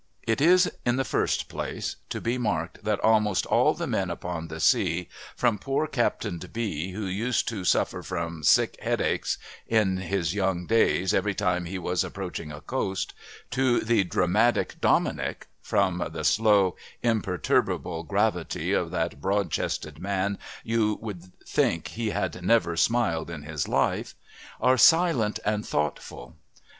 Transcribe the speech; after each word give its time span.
It 0.23 0.41
is, 0.41 0.67
in 0.83 0.95
the 0.95 1.03
first 1.05 1.47
place, 1.47 1.97
to 2.09 2.19
be 2.19 2.39
marked 2.39 2.83
that 2.83 2.99
almost 3.01 3.45
all 3.45 3.75
the 3.75 3.85
men 3.85 4.09
upon 4.09 4.47
the 4.47 4.59
sea, 4.59 5.07
from 5.35 5.59
"poor 5.59 5.85
Captain 5.85 6.39
B, 6.39 6.93
who 6.93 7.05
used 7.05 7.47
to 7.49 7.63
suffer 7.63 8.01
from 8.01 8.41
sick 8.43 8.79
headaches, 8.81 9.37
in 9.67 9.97
his 9.97 10.33
young 10.33 10.65
days, 10.65 11.13
every 11.13 11.35
time 11.35 11.65
he 11.65 11.77
was 11.77 12.03
approaching 12.03 12.51
a 12.51 12.61
coast," 12.61 13.13
to 13.51 13.79
the 13.81 14.03
dramatic 14.03 14.77
Dominic 14.81 15.45
("from 15.61 16.03
the 16.11 16.23
slow, 16.23 16.75
imperturbable 17.03 18.01
gravity 18.01 18.73
of 18.73 18.89
that 18.89 19.21
broad 19.21 19.51
chested 19.51 19.99
man 19.99 20.39
you 20.63 20.97
would 20.99 21.31
think 21.45 21.89
he 21.89 22.09
had 22.09 22.43
never 22.43 22.75
smiled 22.75 23.29
in 23.29 23.43
his 23.43 23.67
life"), 23.67 24.15
are 24.59 24.79
silent 24.79 25.39
and 25.45 25.63
thoughtful. 25.63 26.37